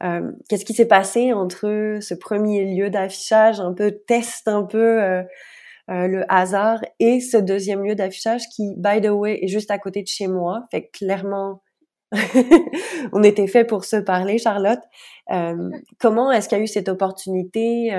[0.03, 5.03] Euh, qu'est-ce qui s'est passé entre ce premier lieu d'affichage, un peu test, un peu
[5.03, 5.23] euh,
[5.91, 9.79] euh, le hasard, et ce deuxième lieu d'affichage qui, by the way, est juste à
[9.79, 10.67] côté de chez moi.
[10.71, 11.63] Fait que clairement,
[13.13, 14.81] on était fait pour se parler, Charlotte.
[15.99, 17.91] comment est-ce qu'il y a eu cette opportunité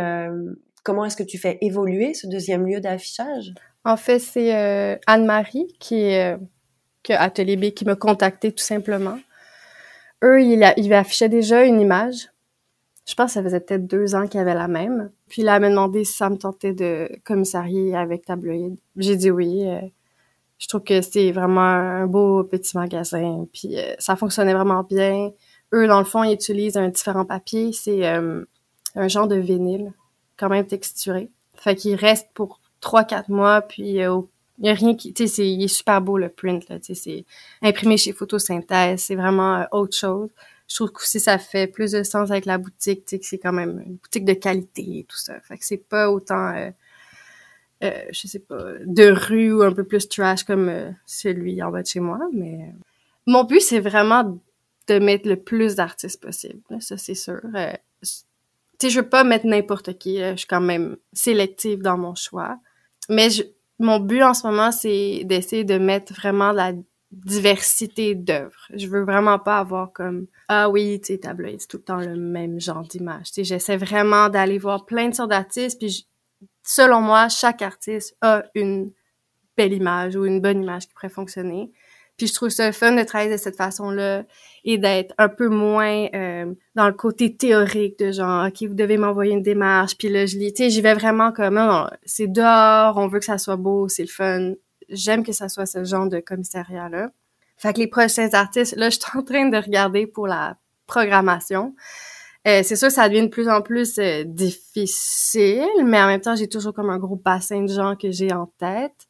[0.84, 3.54] Comment est-ce que tu fais évoluer ce deuxième lieu d'affichage?
[3.84, 6.38] En fait, c'est Anne-Marie qui est
[7.04, 9.17] que Atelier B qui m'a contacté tout simplement
[10.23, 12.30] eux, ils, ils affichaient déjà une image.
[13.08, 15.12] Je pense que ça faisait peut-être deux ans qu'ils avaient la même.
[15.30, 18.78] Puis là, elle m'a demandé si ça me tentait de commissarier avec tabloïd.
[18.98, 19.65] J'ai dit oui.
[19.65, 19.80] Euh,
[20.60, 23.48] je trouve que c'est vraiment un beau petit magasin.
[23.54, 25.32] Puis euh, ça fonctionnait vraiment bien.
[25.74, 27.72] Eux, dans le fond, ils utilisent un différent papier.
[27.72, 28.43] C'est euh,
[28.96, 29.93] un genre de vinyle,
[30.36, 31.32] quand même texturé.
[31.56, 33.62] Fait qu'il reste pour trois, quatre mois.
[33.62, 37.26] Puis il y a rien qui, tu sais, il est super beau le print c'est
[37.62, 40.30] imprimé chez Photosynthèse, c'est vraiment autre chose.
[40.68, 43.26] Je trouve que aussi ça fait plus de sens avec la boutique, tu sais, que
[43.26, 45.40] c'est quand même une boutique de qualité et tout ça.
[45.42, 46.72] Fait que c'est pas autant, euh,
[47.84, 51.72] euh, je sais pas, de rue ou un peu plus trash comme euh, celui en
[51.72, 52.74] bas de chez moi, mais
[53.26, 54.40] mon but c'est vraiment
[54.88, 57.42] de mettre le plus d'artistes possible, ça c'est sûr.
[57.44, 58.08] tu
[58.80, 62.60] sais, je veux pas mettre n'importe qui, je suis quand même sélective dans mon choix,
[63.10, 63.30] mais
[63.80, 66.74] mon but en ce moment, c'est d'essayer de mettre vraiment la
[67.12, 68.67] diversité d'œuvres.
[68.74, 72.00] Je veux vraiment pas avoir comme ah oui, tu sais tableau, c'est tout le temps
[72.00, 73.28] le même genre d'image.
[73.28, 76.08] Tu sais, j'essaie vraiment d'aller voir plein de sortes d'artistes puis
[76.63, 78.91] selon moi, chaque artiste a une
[79.56, 81.72] belle image ou une bonne image qui pourrait fonctionner.
[82.17, 84.26] Puis je trouve ça fun de travailler de cette façon-là
[84.65, 88.98] et d'être un peu moins euh, dans le côté théorique de genre, OK, vous devez
[88.98, 91.60] m'envoyer une démarche, puis là, je lis, tu sais, j'y vais vraiment comme,
[92.06, 94.54] c'est dehors, on veut que ça soit beau, c'est le fun.
[94.89, 97.12] J'aime que ça soit ce genre de commissariat-là.
[97.58, 101.76] Fait que les prochains artistes, là, je suis en train de regarder pour la programmation.
[102.47, 106.36] Euh, c'est sûr, ça devient de plus en plus euh, difficile, mais en même temps,
[106.36, 109.08] j'ai toujours comme un gros bassin de gens que j'ai en tête.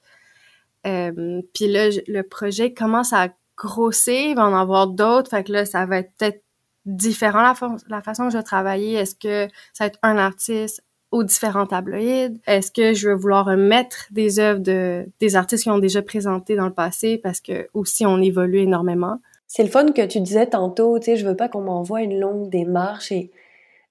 [0.87, 5.51] Euh, puis là, le projet commence à grossir, il va en avoir d'autres, fait que
[5.51, 6.43] là, ça va être peut-être
[6.85, 7.53] différent la,
[7.89, 8.93] la façon que je vais travailler.
[8.93, 12.39] Est-ce que ça va être un artiste aux différents tabloïds?
[12.47, 16.55] Est-ce que je vais vouloir mettre des œuvres de des artistes qui ont déjà présenté
[16.55, 19.19] dans le passé parce que aussi on évolue énormément?
[19.47, 22.19] C'est le fun que tu disais tantôt, tu sais, je veux pas qu'on m'envoie une
[22.19, 23.31] longue démarche et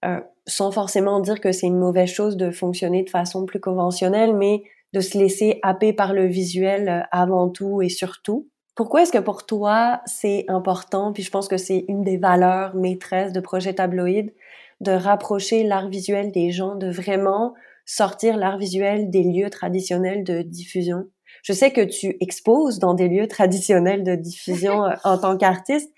[0.04, 4.36] euh, sans forcément dire que c'est une mauvaise chose de fonctionner de façon plus conventionnelle,
[4.36, 8.48] mais de se laisser happer par le visuel euh, avant tout et surtout.
[8.74, 12.74] Pourquoi est-ce que pour toi c'est important, puis je pense que c'est une des valeurs
[12.74, 14.32] maîtresses de Projet Tabloïd,
[14.80, 20.42] de rapprocher l'art visuel des gens, de vraiment sortir l'art visuel des lieux traditionnels de
[20.42, 21.04] diffusion?
[21.42, 25.92] Je sais que tu exposes dans des lieux traditionnels de diffusion euh, en tant qu'artiste,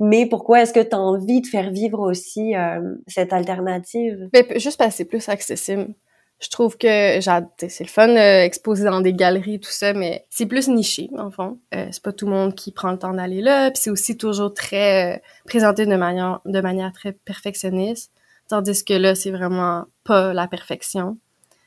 [0.00, 4.28] mais pourquoi est-ce que tu as envie de faire vivre aussi euh, cette alternative?
[4.32, 5.94] Ben, juste parce que c'est plus accessible.
[6.40, 10.68] Je trouve que c'est le fun d'exposer dans des galeries tout ça, mais c'est plus
[10.68, 11.58] niché en fond.
[11.74, 14.16] Euh, c'est pas tout le monde qui prend le temps d'aller là, puis c'est aussi
[14.16, 18.12] toujours très euh, présenté de manière de manière très perfectionniste,
[18.54, 21.18] tandis que là c'est vraiment pas la perfection.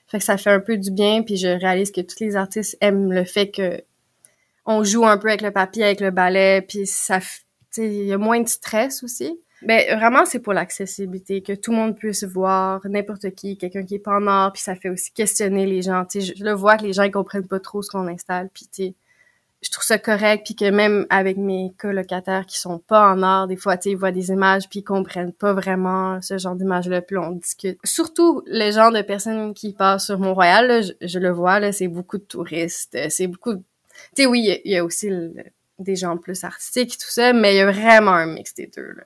[0.07, 2.77] Fait que ça fait un peu du bien, puis je réalise que tous les artistes
[2.79, 3.83] aiment le fait que
[4.65, 7.19] on joue un peu avec le papier, avec le balai, puis ça,
[7.77, 9.37] il y a moins de stress aussi.
[9.63, 13.95] Ben vraiment, c'est pour l'accessibilité, que tout le monde puisse voir n'importe qui, quelqu'un qui
[13.95, 16.05] est pas en art, puis ça fait aussi questionner les gens.
[16.13, 18.95] Je, le vois que les gens ils comprennent pas trop ce qu'on installe, puis
[19.61, 23.47] je trouve ça correct, puis que même avec mes colocataires qui sont pas en art,
[23.47, 27.01] des fois, tu ils voient des images, puis ils comprennent pas vraiment ce genre d'images-là,
[27.01, 27.79] puis on discute.
[27.83, 32.17] Surtout les gens de personnes qui passent sur Mont-Royal, je, le vois, là, c'est beaucoup
[32.17, 33.55] de touristes, c'est beaucoup...
[33.55, 33.63] Tu
[34.15, 35.09] sais, oui, il y, a aussi
[35.79, 38.91] des gens plus artistiques tout ça, mais il y a vraiment un mix des deux,
[38.91, 39.03] là.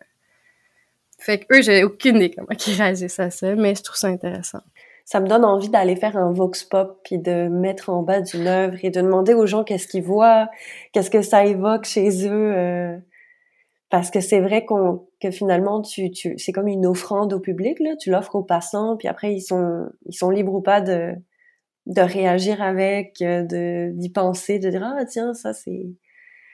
[1.17, 4.07] Fait que eux, j'ai aucune idée comment ils réagissent à ça, mais je trouve ça
[4.07, 4.63] intéressant.
[5.11, 8.47] Ça me donne envie d'aller faire un vox pop puis de mettre en bas d'une
[8.47, 10.49] œuvre et de demander aux gens qu'est-ce qu'ils voient,
[10.93, 12.53] qu'est-ce que ça évoque chez eux.
[12.55, 12.97] Euh,
[13.89, 17.81] parce que c'est vrai qu'on que finalement tu, tu c'est comme une offrande au public
[17.81, 21.13] là, tu l'offres aux passants puis après ils sont ils sont libres ou pas de
[21.87, 25.87] de réagir avec, euh, de d'y penser, de dire ah tiens ça c'est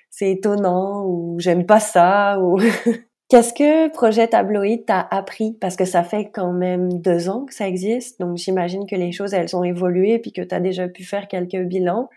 [0.09, 2.57] c'est étonnant ou j'aime pas ça ou
[3.29, 5.51] Qu'est-ce que Projet Tabloïd t'a appris?
[5.59, 9.11] Parce que ça fait quand même deux ans que ça existe, donc j'imagine que les
[9.11, 12.09] choses, elles ont évolué puis que tu as déjà pu faire quelques bilans.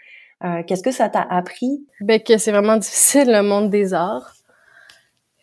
[0.44, 1.85] Euh, Qu'est-ce que ça t'a appris?
[2.01, 4.35] Ben, que c'est vraiment difficile, le monde des arts.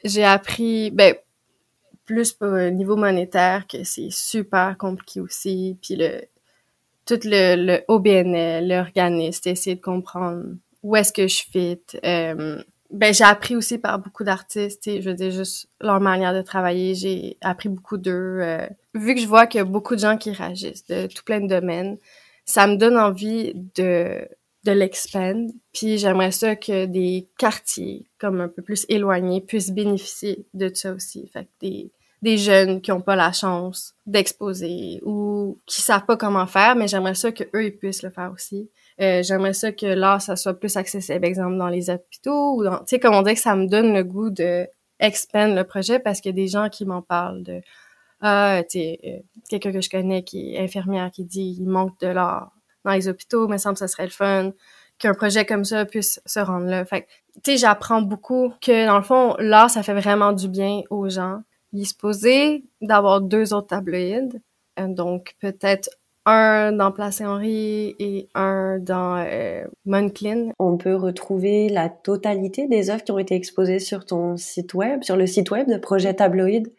[0.06, 1.16] J'ai appris, ben,
[2.06, 6.22] plus au niveau monétaire, que c'est super compliqué aussi, puis le,
[7.06, 10.46] tout le, le OBNL, l'organisme, essayer de comprendre
[10.82, 15.14] où est-ce que je fit, euh, ben j'ai appris aussi par beaucoup d'artistes, je veux
[15.14, 18.40] dire juste leur manière de travailler, j'ai appris beaucoup d'eux.
[18.42, 21.24] Euh, vu que je vois qu'il y a beaucoup de gens qui réagissent de tout
[21.24, 21.98] plein de domaines,
[22.46, 24.28] ça me donne envie de
[24.64, 25.48] de l'expand.
[25.74, 30.94] Puis j'aimerais ça que des quartiers comme un peu plus éloignés puissent bénéficier de ça
[30.94, 31.28] aussi.
[31.28, 36.18] Fait que des des jeunes qui ont pas la chance d'exposer ou qui savent pas
[36.18, 38.70] comment faire, mais j'aimerais ça que eux ils puissent le faire aussi.
[39.00, 42.80] Euh, j'aimerais ça que là, ça soit plus accessible, exemple, dans les hôpitaux ou dans,
[42.80, 44.68] tu sais, comme on dit que ça me donne le goût de
[45.00, 47.62] expand le projet parce qu'il y a des gens qui m'en parlent de,
[48.22, 52.00] ah, tu sais, euh, quelqu'un que je connais qui est infirmière qui dit, il manque
[52.00, 52.52] de l'art
[52.86, 54.54] dans les hôpitaux, mais semble que ça serait le fun
[55.00, 56.86] qu'un projet comme ça puisse se rendre là.
[56.86, 57.08] Fait
[57.44, 61.08] tu sais, j'apprends beaucoup que, dans le fond, l'art, ça fait vraiment du bien aux
[61.10, 61.42] gens.
[61.74, 64.42] Il est supposé d'avoir deux autres tabloïdes,
[64.80, 65.90] euh, donc peut-être
[66.28, 70.52] un dans Place Henri et un dans euh, Monclin.
[70.60, 75.04] On peut retrouver la totalité des œuvres qui ont été exposées sur ton site web,
[75.04, 76.74] sur le site web de Projet Tabloïd.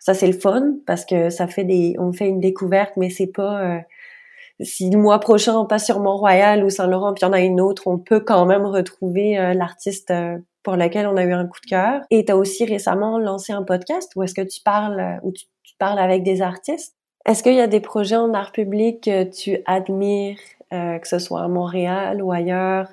[0.00, 3.26] Ça c'est le fun parce que ça fait des, on fait une découverte, mais c'est
[3.26, 3.78] pas euh,
[4.60, 7.40] si le mois prochain on passe sur Mont-Royal ou Saint-Laurent puis il y en a
[7.40, 10.14] une autre, on peut quand même retrouver euh, l'artiste
[10.62, 12.00] pour lequel on a eu un coup de cœur.
[12.10, 15.44] Et tu as aussi récemment lancé un podcast où est-ce que tu parles où tu
[15.78, 19.58] parles avec des artistes est-ce qu'il y a des projets en art public que tu
[19.66, 20.38] admires,
[20.72, 22.88] euh, que ce soit à Montréal ou ailleurs,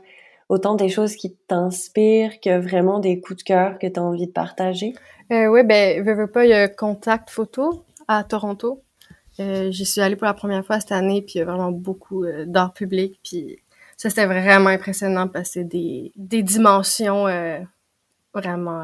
[0.48, 4.28] autant des choses qui t'inspirent que vraiment des coups de cœur que tu as envie
[4.28, 4.94] de partager?
[5.32, 8.82] Euh, oui, ben, veux, pas, il y a Contact Photo à Toronto.
[9.40, 11.72] Euh, J'y suis allée pour la première fois cette année, puis il y a vraiment
[11.72, 13.60] beaucoup euh, d'art public, puis
[13.96, 17.28] ça, c'était vraiment impressionnant parce que c'est des, des dimensions
[18.34, 18.84] vraiment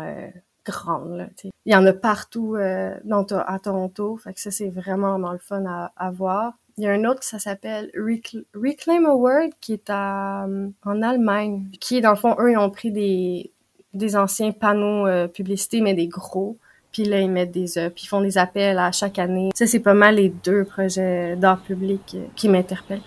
[1.65, 4.17] il y en a partout euh, dans, à Toronto.
[4.17, 6.53] Fait que ça, c'est vraiment, vraiment le fun à, voir.
[6.77, 10.48] Il y a un autre qui s'appelle Reclaim Award qui est à,
[10.85, 11.65] en Allemagne.
[11.79, 13.52] Qui, dans le fond, eux, ils ont pris des,
[13.94, 16.58] des anciens panneaux euh, publicités, mais des gros.
[16.91, 17.94] Puis là, ils mettent des œuvres.
[17.94, 19.50] Puis ils font des appels à chaque année.
[19.54, 23.02] Ça, c'est pas mal les deux projets d'art public euh, qui m'interpellent.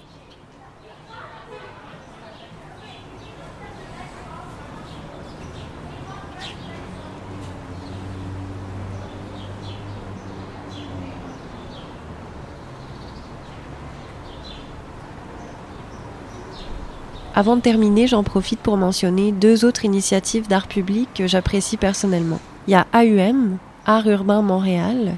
[17.41, 22.39] Avant de terminer, j'en profite pour mentionner deux autres initiatives d'art public que j'apprécie personnellement.
[22.69, 25.17] Il y a AUM, Art Urbain Montréal,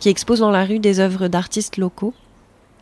[0.00, 2.12] qui expose dans la rue des œuvres d'artistes locaux,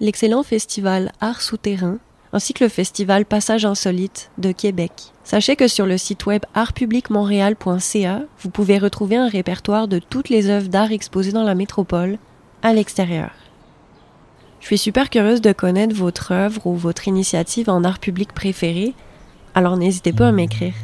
[0.00, 1.98] l'excellent festival Art Souterrain,
[2.32, 5.12] ainsi que le festival Passage Insolite de Québec.
[5.22, 10.48] Sachez que sur le site web artpublicmontréal.ca, vous pouvez retrouver un répertoire de toutes les
[10.48, 12.16] œuvres d'art exposées dans la métropole,
[12.62, 13.32] à l'extérieur.
[14.60, 18.94] Je suis super curieuse de connaître votre œuvre ou votre initiative en art public préférée,
[19.54, 20.74] alors n'hésitez pas à m'écrire.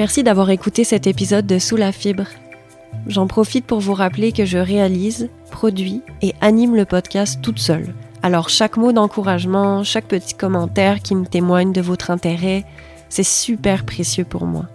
[0.00, 2.24] Merci d'avoir écouté cet épisode de Sous la fibre.
[3.06, 7.92] J'en profite pour vous rappeler que je réalise, produis et anime le podcast toute seule.
[8.22, 12.64] Alors chaque mot d'encouragement, chaque petit commentaire qui me témoigne de votre intérêt,
[13.10, 14.68] c'est super précieux pour moi.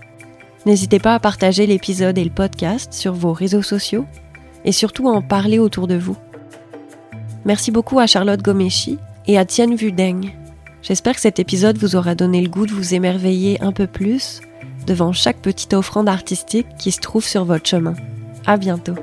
[0.67, 4.05] N'hésitez pas à partager l'épisode et le podcast sur vos réseaux sociaux
[4.63, 6.17] et surtout à en parler autour de vous.
[7.45, 10.21] Merci beaucoup à Charlotte Gomeshi et à Tienne Vudeng.
[10.83, 14.39] J'espère que cet épisode vous aura donné le goût de vous émerveiller un peu plus
[14.85, 17.95] devant chaque petite offrande artistique qui se trouve sur votre chemin.
[18.45, 18.95] À bientôt.